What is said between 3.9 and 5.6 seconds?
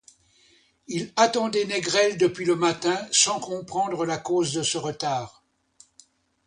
la cause de ce retard.